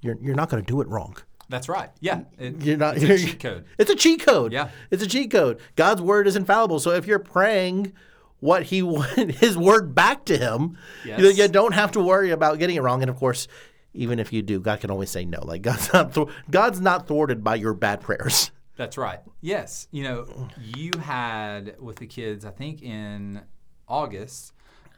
[0.00, 1.16] you're you're not going to do it wrong.
[1.50, 1.90] That's right.
[2.00, 2.22] Yeah.
[2.38, 2.96] It, You're not.
[2.96, 3.64] it's you're- a cheat code.
[3.78, 4.50] It's a cheat code.
[4.52, 4.70] Yeah.
[4.90, 5.60] It's a cheat code.
[5.76, 6.80] God's word is infallible.
[6.80, 7.92] So if you're praying
[8.40, 8.78] what He
[9.16, 11.36] His word back to Him, you, Yes.
[11.38, 13.02] you don't have to worry about getting it wrong.
[13.02, 13.46] And of course,
[13.92, 15.40] even if you do, God can always say no.
[15.44, 18.50] Like God's not thwar- God's not thwarted by your bad prayers.
[18.76, 19.20] That's right.
[19.42, 19.86] Yes.
[19.92, 23.42] You know, you had with the kids, I think in
[23.86, 24.53] August,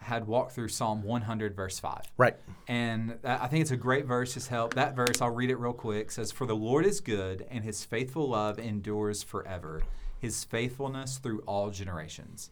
[0.06, 2.00] had walked through Psalm 100, verse 5.
[2.16, 2.36] Right.
[2.68, 4.74] And I think it's a great verse to help.
[4.74, 7.84] That verse, I'll read it real quick, says, For the Lord is good, and his
[7.84, 9.82] faithful love endures forever,
[10.18, 12.50] his faithfulness through all generations.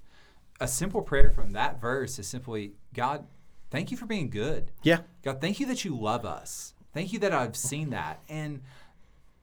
[0.61, 3.25] A simple prayer from that verse is simply, God,
[3.71, 4.73] thank you for being good.
[4.83, 5.01] Yeah.
[5.23, 6.75] God, thank you that you love us.
[6.93, 8.21] Thank you that I've seen that.
[8.29, 8.63] And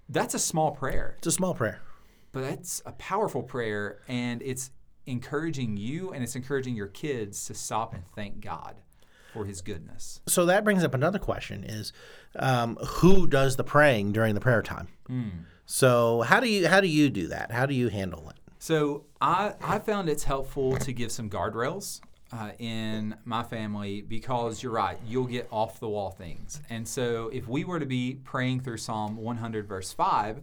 [0.10, 1.82] that's a small prayer, It's a small prayer.
[2.34, 4.00] but that's a powerful prayer.
[4.10, 4.72] And it's
[5.06, 8.76] encouraging you and it's encouraging your kids to stop and thank God
[9.34, 10.22] for his goodness.
[10.28, 11.94] So that brings up another question: Is
[12.36, 14.88] um, who does the praying during the prayer time?
[15.66, 17.52] So how do you how do you do that?
[17.52, 18.36] How do you handle it?
[18.60, 24.62] So I, I found it's helpful to give some guardrails uh, in my family because
[24.62, 26.62] you're right, you'll get off the wall things.
[26.70, 30.42] And so if we were to be praying through Psalm 100, verse 5,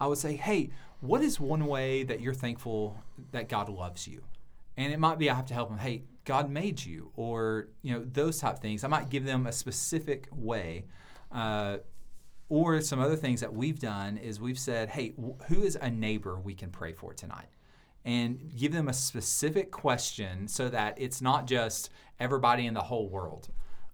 [0.00, 0.70] I would say, hey,
[1.00, 2.98] what is one way that you're thankful
[3.32, 4.22] that God loves you?
[4.76, 7.92] And it might be I have to help them, hey, God made you, or you
[7.92, 8.84] know those type of things.
[8.84, 10.84] I might give them a specific way.
[11.32, 11.78] Uh,
[12.50, 15.88] or some other things that we've done is we've said, hey, wh- who is a
[15.88, 17.48] neighbor we can pray for tonight?
[18.04, 23.08] And give them a specific question so that it's not just everybody in the whole
[23.08, 23.48] world,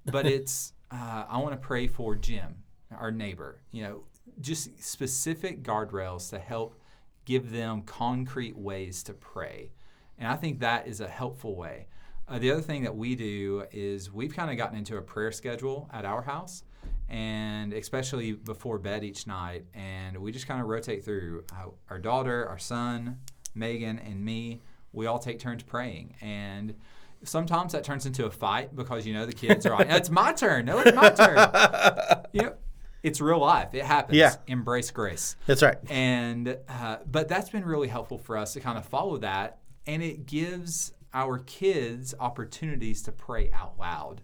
[0.06, 2.56] but it's, uh, I want to pray for Jim,
[2.90, 3.60] our neighbor.
[3.72, 4.04] You know,
[4.40, 6.80] just specific guardrails to help
[7.26, 9.72] give them concrete ways to pray.
[10.18, 11.88] And I think that is a helpful way.
[12.28, 15.30] Uh, the other thing that we do is we've kind of gotten into a prayer
[15.30, 16.64] schedule at our house,
[17.08, 19.64] and especially before bed each night.
[19.74, 23.18] And we just kind of rotate through uh, our daughter, our son,
[23.54, 24.62] Megan, and me.
[24.92, 26.14] We all take turns praying.
[26.20, 26.74] And
[27.22, 30.32] sometimes that turns into a fight because, you know, the kids are like, it's my
[30.32, 30.64] turn.
[30.64, 32.24] No, it's my turn.
[32.32, 32.54] you know,
[33.02, 33.74] it's real life.
[33.74, 34.18] It happens.
[34.18, 34.34] Yeah.
[34.46, 35.76] Embrace grace That's right.
[35.90, 40.02] and uh, but that's been really helpful for us to kind of follow that and
[40.02, 44.20] it gives our kids opportunities to pray out loud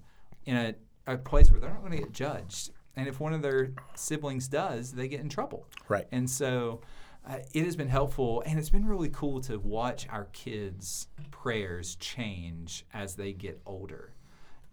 [0.47, 0.75] in a,
[1.07, 4.49] a place where they're not going to get judged and if one of their siblings
[4.49, 6.07] does they get in trouble Right.
[6.13, 6.81] and so
[7.29, 11.95] uh, it has been helpful and it's been really cool to watch our kids prayers
[11.97, 14.13] change as they get older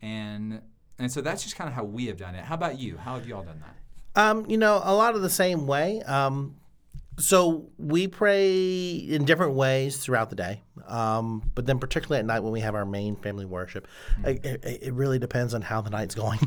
[0.02, 0.62] and
[0.98, 3.14] and so that's just kind of how we have done it how about you how
[3.16, 3.76] have you all done that
[4.20, 6.02] Um, you know, a lot of the same way.
[6.02, 6.58] Um,
[7.18, 12.42] so we pray in different ways throughout the day, um, but then particularly at night
[12.42, 13.88] when we have our main family worship,
[14.26, 16.40] it, it, it really depends on how the night's going,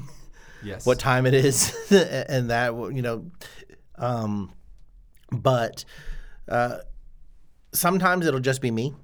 [0.63, 3.31] yes what time it is, and that you know.
[3.97, 4.53] Um,
[5.31, 5.85] but
[6.49, 6.79] uh,
[7.73, 8.95] sometimes it'll just be me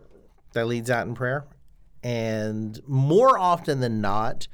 [0.53, 1.47] that leads out in prayer,
[2.03, 4.47] and more often than not,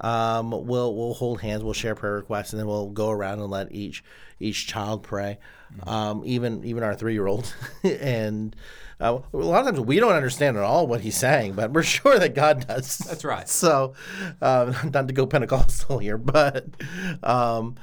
[0.00, 3.50] um, we'll we'll hold hands, we'll share prayer requests, and then we'll go around and
[3.50, 4.04] let each
[4.40, 5.38] each child pray,
[5.86, 8.54] um, even even our three year old, and
[9.00, 11.82] uh, a lot of times we don't understand at all what he's saying, but we're
[11.84, 12.98] sure that God does.
[12.98, 13.48] That's right.
[13.58, 13.94] So,
[14.40, 16.66] um, not to go Pentecostal here, but
[17.22, 17.74] um,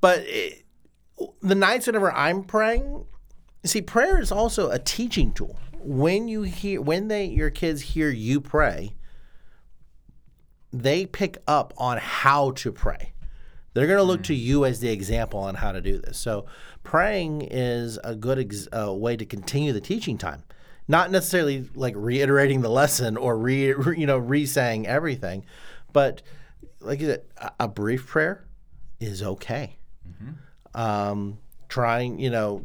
[0.00, 0.64] but it,
[1.42, 3.04] the nights whenever I'm praying,
[3.64, 5.58] see, prayer is also a teaching tool.
[5.80, 8.94] When you hear, when they your kids hear you pray,
[10.82, 13.12] they pick up on how to pray.
[13.72, 16.16] They're going to look to you as the example on how to do this.
[16.16, 16.46] So,
[16.84, 20.44] praying is a good ex- uh, way to continue the teaching time.
[20.86, 25.44] Not necessarily like reiterating the lesson or re, re- you know re-saying everything,
[25.92, 26.22] but
[26.80, 28.44] like you said, a, a brief prayer
[29.00, 29.78] is okay.
[30.74, 32.62] Um, trying, you know,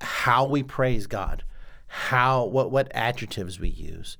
[0.00, 1.44] how we praise God,
[1.86, 4.16] how what what adjectives we use,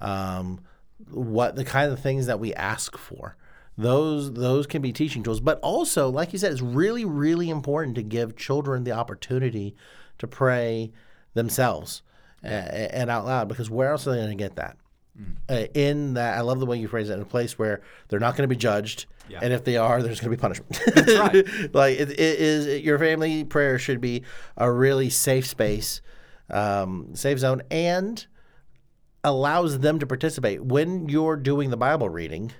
[0.00, 0.60] um,
[1.10, 3.36] what the kind of things that we ask for.
[3.78, 7.94] Those those can be teaching tools, but also, like you said, it's really really important
[7.96, 9.74] to give children the opportunity
[10.18, 10.92] to pray
[11.34, 12.02] themselves
[12.44, 14.76] a- and out loud because where else are they going to get that?
[15.48, 17.14] Uh, in that, I love the way you phrase it.
[17.14, 19.40] In a place where they're not going to be judged, Yeah.
[19.42, 20.80] and if they are, there's going to be punishment.
[21.18, 21.74] right.
[21.74, 24.22] like it, it is, your family prayer should be
[24.56, 26.00] a really safe space,
[26.50, 28.26] um, safe zone, and
[29.24, 30.64] allows them to participate.
[30.64, 32.52] When you're doing the Bible reading,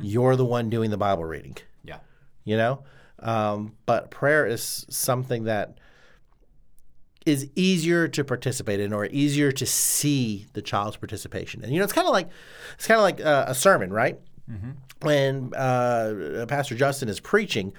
[0.00, 1.56] you're the one doing the Bible reading.
[1.84, 1.98] Yeah.
[2.44, 2.84] you know?
[3.18, 5.78] Um, but prayer is something that
[7.24, 11.84] is easier to participate in or easier to see the child's participation and you know
[11.84, 12.28] it's kind of like
[12.74, 14.18] it's kind of like uh, a sermon right?
[15.02, 17.72] When uh, pastor justin is preaching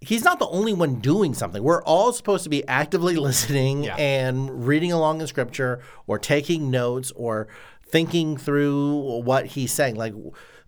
[0.00, 3.96] he's not the only one doing something we're all supposed to be actively listening Yeah.
[3.96, 7.48] and reading along in scripture or taking notes or
[7.84, 10.14] thinking through what he's saying like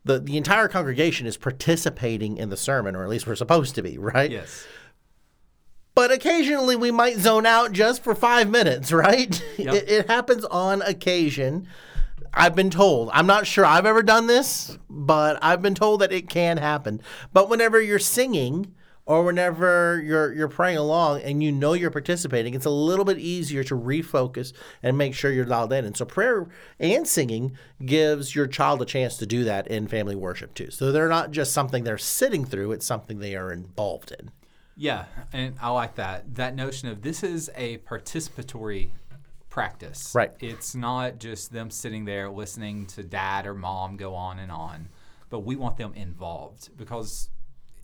[0.04, 3.82] the, the entire congregation is participating in the sermon or at least we're supposed to
[3.82, 4.66] be right Yes.
[5.94, 9.42] but occasionally we might zone out just for five minutes, right?
[9.58, 9.74] Yep.
[9.74, 11.66] It, it happens on occasion.
[12.32, 13.10] I've been told.
[13.12, 17.02] I'm not sure I've ever done this, but I've been told that it can happen.
[17.32, 18.72] But whenever you're singing
[19.10, 23.18] or whenever you're you're praying along and you know you're participating, it's a little bit
[23.18, 24.52] easier to refocus
[24.84, 25.84] and make sure you're dialed in.
[25.84, 26.46] And so prayer
[26.78, 30.70] and singing gives your child a chance to do that in family worship too.
[30.70, 34.30] So they're not just something they're sitting through, it's something they are involved in.
[34.76, 36.36] Yeah, and I like that.
[36.36, 38.90] That notion of this is a participatory
[39.48, 40.12] practice.
[40.14, 40.30] Right.
[40.38, 44.88] It's not just them sitting there listening to dad or mom go on and on,
[45.30, 47.28] but we want them involved because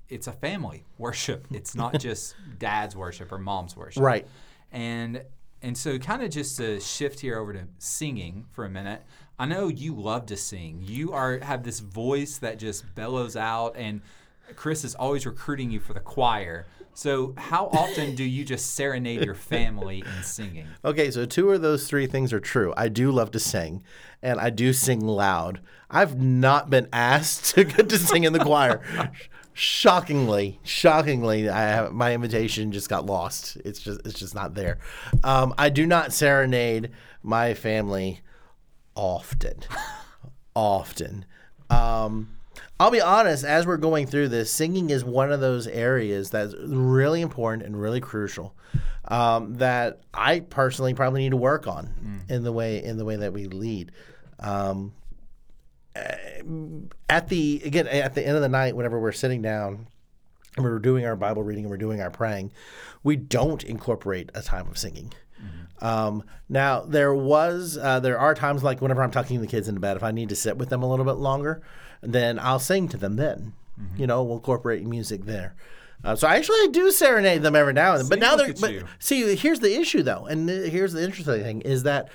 [0.09, 1.47] it's a family worship.
[1.53, 4.03] It's not just dad's worship or mom's worship.
[4.03, 4.27] Right.
[4.73, 5.23] And
[5.63, 9.03] and so kind of just to shift here over to singing for a minute.
[9.39, 10.81] I know you love to sing.
[10.83, 14.01] You are have this voice that just bellows out and
[14.55, 16.67] Chris is always recruiting you for the choir.
[16.95, 20.67] So how often do you just serenade your family in singing?
[20.85, 22.73] Okay, so two of those three things are true.
[22.77, 23.83] I do love to sing,
[24.23, 25.61] and I do sing loud.
[25.91, 28.81] I've not been asked to get to sing in the choir.
[29.59, 33.57] Shockingly, shockingly, I have, my invitation just got lost.
[33.65, 34.77] It's just it's just not there.
[35.25, 36.91] Um, I do not serenade
[37.23, 38.21] my family
[38.95, 39.61] often,
[40.55, 41.25] often.
[41.71, 42.37] Um,
[42.79, 43.45] I'll be honest.
[43.47, 47.81] As we're going through this, singing is one of those areas that's really important and
[47.81, 48.55] really crucial.
[49.09, 51.87] Um, that I personally probably need to work on
[52.29, 53.91] in the way in the way that we lead.
[54.39, 54.93] Um,
[57.09, 59.87] at the again at the end of the night, whenever we're sitting down
[60.57, 62.53] and we're doing our Bible reading and we're doing our praying,
[63.03, 65.13] we don't incorporate a time of singing.
[65.83, 69.81] Um, now there was uh, there are times like whenever I'm tucking the kids into
[69.81, 71.63] bed, if I need to sit with them a little bit longer,
[72.01, 73.17] then I'll sing to them.
[73.17, 73.53] Then
[73.97, 75.55] you know we'll incorporate music there.
[76.03, 78.09] Uh, so I actually do serenade them every now and then.
[78.09, 78.85] But See, now they're but you.
[78.99, 82.09] see here's the issue though, and here's the interesting thing is that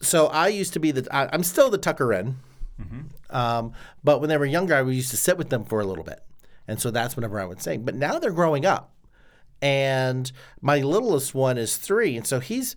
[0.00, 2.06] so I used to be the I, I'm still the Tucker
[2.90, 3.72] Wren, um,
[4.04, 6.20] but when they were younger, I used to sit with them for a little bit,
[6.68, 7.82] and so that's whenever I would sing.
[7.84, 8.92] But now they're growing up,
[9.62, 12.76] and my littlest one is three, and so he's.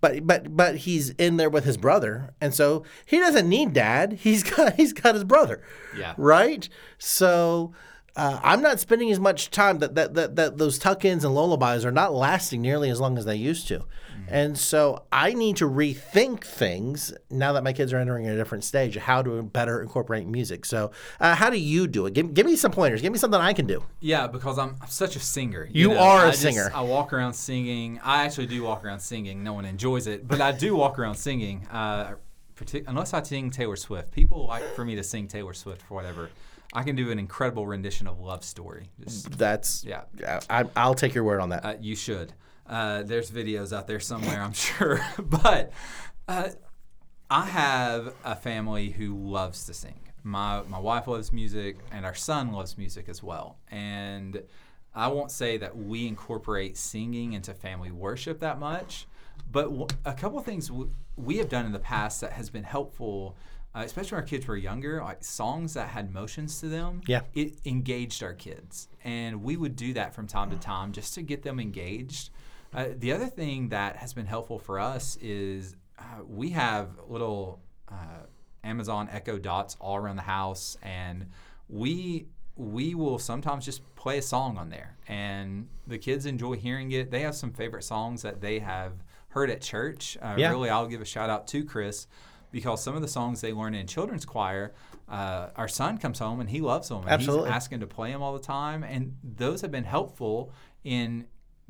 [0.00, 4.12] But, but but he's in there with his brother, and so he doesn't need dad.
[4.20, 5.62] He's got he's got his brother,
[5.98, 6.12] Yeah.
[6.18, 6.68] right.
[6.98, 7.72] So
[8.14, 11.86] uh, I'm not spending as much time that, that that that those tuck-ins and lullabies
[11.86, 13.86] are not lasting nearly as long as they used to,
[14.28, 18.64] and so I need to rethink things now that my kids are entering a different
[18.64, 18.96] stage.
[18.96, 20.64] Of how to better incorporate music.
[20.64, 22.14] So uh, how do you do it?
[22.14, 23.00] Give, give me some pointers.
[23.02, 23.84] Give me something I can do.
[24.00, 25.68] Yeah, because I'm, I'm such a singer.
[25.70, 26.70] You are a I just- singer.
[26.74, 28.00] I walk around singing.
[28.02, 29.42] I actually do walk around singing.
[29.44, 31.66] No one enjoys it, but I do walk around singing.
[31.70, 32.14] Uh,
[32.56, 35.94] partic- unless I sing Taylor Swift, people like for me to sing Taylor Swift for
[35.94, 36.30] whatever.
[36.72, 38.90] I can do an incredible rendition of Love Story.
[39.04, 40.02] Just, That's Yeah.
[40.50, 41.64] I, I'll take your word on that.
[41.64, 42.32] uh, you should.
[42.66, 45.00] Uh, there's videos out there somewhere, I'm sure.
[45.18, 45.72] but
[46.28, 46.48] uh,
[47.30, 50.00] I have a family who loves to sing.
[50.22, 53.58] My my wife loves music, and our son loves music as well.
[53.70, 54.42] And
[54.94, 59.06] I won't say that we incorporate singing into family worship that much,
[59.50, 62.48] but w- a couple of things w- we have done in the past that has
[62.48, 63.36] been helpful.
[63.76, 67.22] Uh, especially when our kids were younger, like songs that had motions to them, Yeah.
[67.34, 71.22] it engaged our kids, and we would do that from time to time just to
[71.22, 72.30] get them engaged.
[72.74, 77.60] Uh, the other thing that has been helpful for us is uh, we have little
[77.90, 78.24] uh,
[78.64, 81.26] Amazon Echo Dots all around the house, and
[81.68, 86.92] we we will sometimes just play a song on there, and the kids enjoy hearing
[86.92, 87.10] it.
[87.10, 88.92] They have some favorite songs that they have
[89.28, 90.16] heard at church.
[90.22, 90.50] Uh, Yeah.
[90.50, 92.06] Really, I'll give a shout out to Chris
[92.52, 94.72] because some of the songs they learn in children's choir,
[95.08, 97.00] uh, our son comes home and he loves them.
[97.02, 97.48] And Absolutely.
[97.48, 100.52] He's asking to play them all the time, and those have been helpful
[100.84, 101.26] in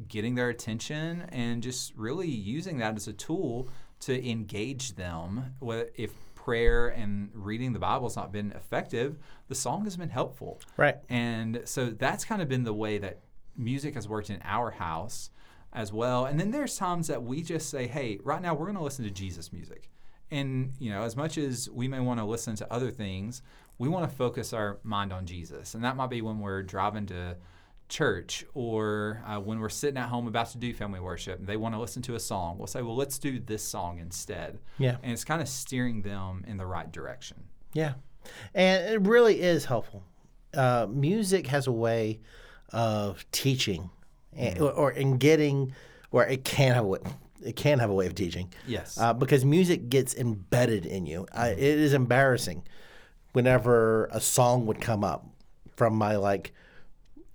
[0.09, 3.69] getting their attention and just really using that as a tool
[4.01, 5.55] to engage them.
[5.95, 9.17] If prayer and reading the Bible has not been effective,
[9.49, 10.61] the song has been helpful.
[10.77, 10.97] Right.
[11.09, 13.21] And so that's kind of been the way that
[13.57, 15.31] music has worked in our house
[15.73, 16.27] as well.
[16.27, 19.05] And then there's times that we just say, hey, right now we're going to listen
[19.05, 19.89] to Jesus music.
[20.31, 23.43] And, you know, as much as we may want to listen to other things,
[23.79, 25.75] we want to focus our mind on Jesus.
[25.75, 27.37] And that might be when we're driving to
[27.95, 31.57] church or uh, when we're sitting at home about to do family worship and they
[31.57, 32.59] want to listen to a song.
[32.59, 34.59] We'll say, well, let's do this song instead.
[34.79, 34.97] Yeah.
[35.05, 37.45] And it's kind of steering them in the right direction.
[37.73, 37.95] Yeah.
[38.53, 40.03] And it really is helpful.
[40.53, 42.21] Uh, music has a way
[42.73, 43.91] of teaching
[44.33, 45.73] and, or, or in getting,
[46.11, 46.99] or it can have a way,
[47.45, 48.53] it can have a way of teaching.
[48.67, 48.99] Yes.
[48.99, 51.29] Uh, because music gets embedded in you.
[51.33, 52.65] I, it is embarrassing
[53.35, 55.25] whenever a song would come up
[55.77, 56.53] from my like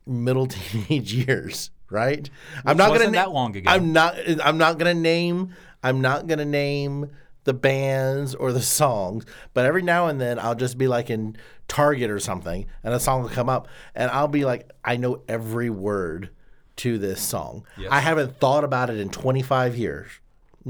[0.09, 2.29] middle teenage years, right?
[2.65, 3.69] I'm not gonna that long ago.
[3.69, 4.15] I'm not.
[4.43, 5.53] I'm not gonna name.
[5.83, 7.09] I'm not gonna name
[7.45, 11.37] the bands or the songs, but every now and then I'll just be like in
[11.67, 15.21] Target or something, and a song will come up, and I'll be like, I know
[15.27, 16.29] every word
[16.77, 17.65] to this song.
[17.77, 17.89] Yes.
[17.91, 20.11] I haven't thought about it in 25 years,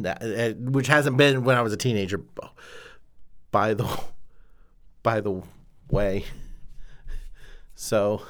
[0.06, 2.22] uh, which hasn't been when I was a teenager.
[3.52, 4.00] By the
[5.02, 5.42] by the
[5.90, 6.26] way,
[7.76, 8.22] so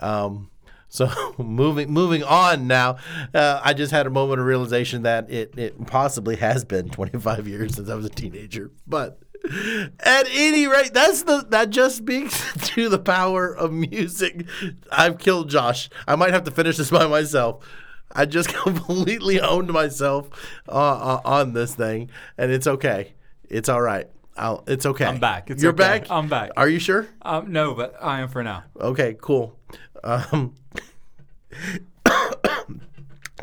[0.00, 0.50] um,
[0.88, 2.96] so moving moving on now,
[3.34, 7.46] uh, I just had a moment of realization that it, it possibly has been 25
[7.46, 8.70] years since I was a teenager.
[8.86, 9.18] But
[10.00, 14.46] at any rate, that's the that just speaks to the power of music.
[14.90, 15.88] I've killed Josh.
[16.06, 17.64] I might have to finish this by myself.
[18.12, 20.30] I just completely owned myself
[20.68, 23.14] uh, uh, on this thing, and it's okay.
[23.48, 24.08] It's all right.
[24.36, 25.04] I'll, it's okay.
[25.04, 25.50] I'm back.
[25.50, 25.78] It's You're okay.
[25.78, 26.10] back.
[26.10, 26.50] I'm back.
[26.56, 27.08] Are you sure?
[27.22, 28.64] Um, no, but I am for now.
[28.80, 29.58] Okay, cool.
[30.04, 30.54] Um,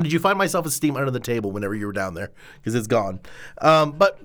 [0.02, 2.32] did you find myself a steam under the table whenever you were down there?
[2.56, 3.20] Because it's gone.
[3.60, 4.20] Um, but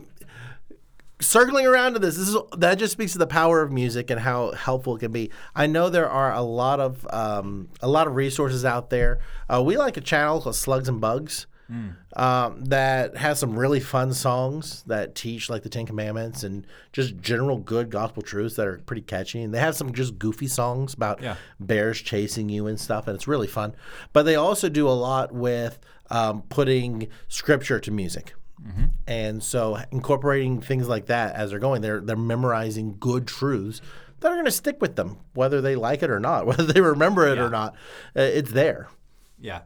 [1.20, 4.20] circling around to this, this is that just speaks to the power of music and
[4.20, 5.30] how helpful it can be.
[5.54, 9.20] I know there are a lot of um, a lot of resources out there.
[9.48, 11.46] Uh, we like a channel called Slugs and Bugs.
[12.16, 17.16] Um, that has some really fun songs that teach like the Ten Commandments and just
[17.18, 19.40] general good gospel truths that are pretty catchy.
[19.42, 21.36] And they have some just goofy songs about Yeah.
[21.60, 23.74] bears chasing you and stuff, and it's really fun.
[24.12, 25.78] But they also do a lot with
[26.10, 28.34] um, putting scripture to music.
[29.06, 33.80] And so incorporating things like that as they're going, they're they're memorizing good truths
[34.20, 36.80] that are going to stick with them, whether they like it or not, whether they
[36.82, 37.44] remember it Yeah.
[37.46, 37.74] or not.
[38.14, 38.88] Uh, it's there.
[39.40, 39.60] Yeah.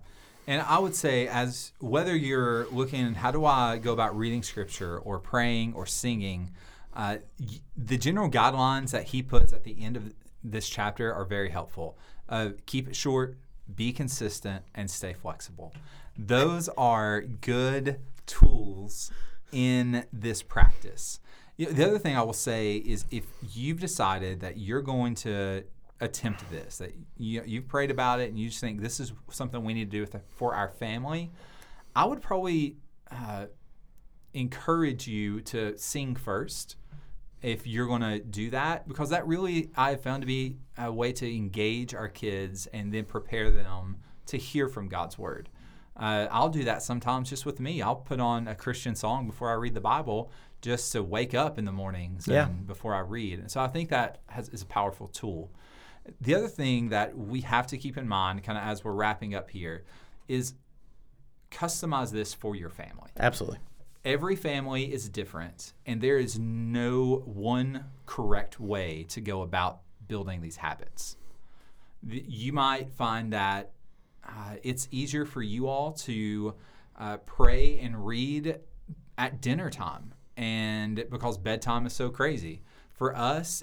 [0.46, 4.98] And I would say, as whether you're looking, how do I go about reading scripture
[4.98, 6.50] or praying or singing,
[6.94, 7.16] uh,
[7.76, 11.96] the general guidelines that he puts at the end of this chapter are very helpful.
[12.28, 13.36] Uh, keep it short,
[13.74, 15.72] be consistent, and stay flexible.
[16.16, 19.10] Those are good tools
[19.50, 21.20] in this practice.
[21.56, 25.64] The other thing I will say is if you've decided that you're going to
[26.00, 29.64] attempt this, that you, you've prayed about it and you just think this is something
[29.64, 31.30] we need to do with for our family,
[31.94, 32.76] I would probably
[33.10, 33.46] uh,
[34.32, 36.76] encourage you to sing first
[37.42, 41.12] if you're going to do that because that really I've found to be a way
[41.12, 45.50] to engage our kids and then prepare them to hear from God's word.
[45.96, 47.80] Uh, I'll do that sometimes just with me.
[47.80, 50.30] I'll put on a Christian song before I read the Bible
[50.60, 52.46] just to wake up in the mornings Yeah.
[52.46, 53.38] and before I read.
[53.38, 55.52] And so I think that has, is a powerful tool.
[56.20, 59.34] The other thing that we have to keep in mind, kind of as we're wrapping
[59.34, 59.84] up here,
[60.28, 60.54] is
[61.50, 63.10] customize this for your family.
[63.18, 63.58] Absolutely.
[64.04, 70.42] every family is different and there is no one correct way to go about building
[70.42, 71.16] these habits.
[72.06, 73.70] You might find that
[74.26, 76.54] uh, it's easier for you all to
[76.98, 78.58] uh, pray and read
[79.16, 82.62] at dinner time and because bedtime is so crazy.
[82.92, 83.62] For us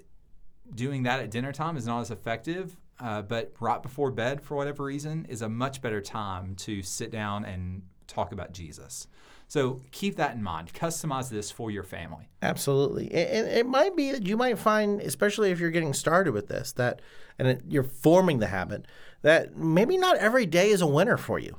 [0.76, 4.56] doing that at dinner time is not as effective uh, but right before bed for
[4.56, 9.08] whatever reason is a much better time to sit down and talk about jesus
[9.48, 13.12] so keep that in mind customize this for your family Absolutely.
[13.14, 16.72] And it might be that you might find, especially if you're getting started with this,
[16.74, 17.02] that
[17.38, 18.86] and it, you're forming the habit,
[19.22, 21.58] that maybe not every day is a winner for you.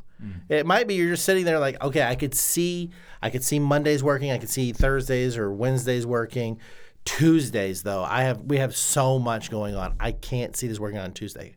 [0.49, 2.91] It might be you're just sitting there like, okay, I could see,
[3.21, 6.61] I could see Mondays working, I could see Thursdays or Wednesdays working.
[7.05, 9.95] Tuesdays though, I have we have so much going on.
[9.99, 11.57] I can't see this working on Tuesday.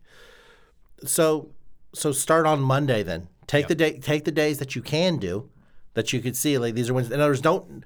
[1.04, 1.50] So
[1.94, 3.28] so start on Monday then.
[3.46, 5.50] Take the day take the days that you can do
[5.94, 7.14] that you could see like these are Wednesdays.
[7.14, 7.84] In other words, don't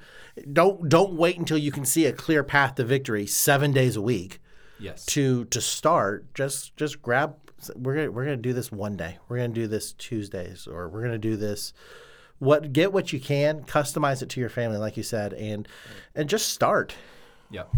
[0.53, 4.03] don't don't wait until you can see a clear path to victory seven days a
[4.03, 4.41] week
[4.79, 6.33] yes to to start.
[6.35, 7.37] Just just grab
[7.77, 9.19] we're gonna we're gonna do this one day.
[9.29, 11.75] We're gonna do this Tuesdays or we're gonna do this
[12.41, 15.69] what get what you can, customize it to your family, like you said, and
[16.15, 16.95] and just start.
[17.51, 17.74] Yep.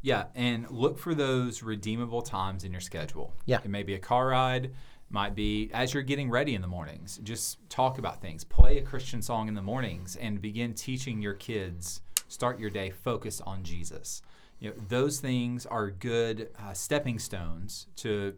[0.00, 3.34] Yeah, and look for those redeemable times in your schedule.
[3.46, 3.58] Yeah.
[3.64, 4.72] It may be a car ride,
[5.10, 7.18] might be as you're getting ready in the mornings.
[7.22, 8.44] Just talk about things.
[8.44, 12.00] Play a Christian song in the mornings and begin teaching your kids.
[12.28, 14.22] Start your day focused on Jesus.
[14.60, 18.34] You know, those things are good uh, stepping stones to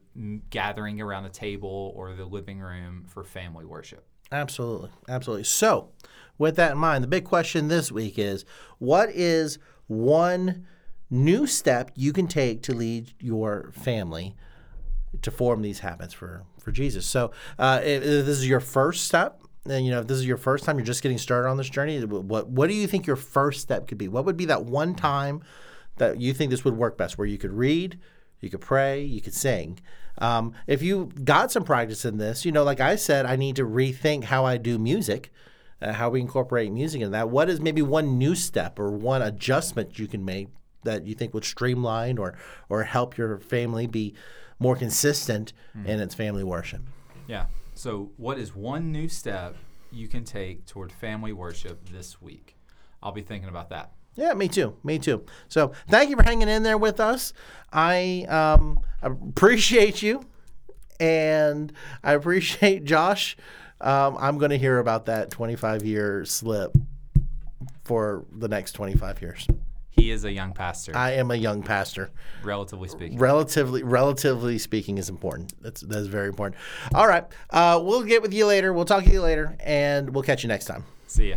[0.51, 4.05] gathering around the table or the living room for family worship.
[4.31, 4.91] Absolutely.
[5.09, 5.45] Absolutely.
[5.45, 5.91] So,
[6.39, 8.45] with that in mind, the big question this week is
[8.79, 9.59] what is
[9.91, 10.67] one
[11.11, 14.37] new step you can take to lead your family
[15.23, 17.05] to form these habits for, for Jesus?
[17.05, 20.27] So, uh, if, if this is your first step, and you know, if this is
[20.27, 22.01] your first time, you're just getting started on this journey.
[22.03, 24.09] What what do you think your first step could be?
[24.09, 25.43] What would be that one time
[25.97, 27.99] that you think this would work best, where you could read,
[28.41, 29.81] you could pray, you could sing.
[30.19, 33.57] Um, if you got some practice in this, you know, like I said, I need
[33.57, 35.31] to rethink how I do music,
[35.83, 37.31] uh, how we incorporate music in that.
[37.31, 40.49] What is maybe one new step or one adjustment you can make
[40.83, 44.15] that you think would streamline or or help your family be
[44.59, 45.53] more consistent
[45.85, 46.83] in its family worship?
[47.27, 47.47] Yeah.
[47.75, 49.57] So, what is one new step
[49.91, 52.57] you can take toward family worship this week?
[53.03, 53.93] I'll be thinking about that.
[54.17, 54.77] Yeah, me too.
[54.83, 55.25] Me too.
[55.49, 57.33] So thank you for hanging in there with us.
[57.73, 60.25] I um, appreciate you,
[60.99, 61.73] and
[62.03, 63.37] I appreciate Josh.
[63.81, 66.77] Um, I'm going to hear about that 25 year slip
[67.85, 69.47] for the next 25 years.
[69.91, 72.11] He is a young pastor, I am a young pastor.
[72.43, 73.19] relatively speaking.
[73.19, 75.53] Relatively, relatively speaking, is important.
[75.61, 76.59] That's that's very important.
[76.95, 78.73] All right, uh, we'll get with you later.
[78.73, 80.85] We'll talk to you later, and we'll catch you next time.
[81.07, 81.37] See ya.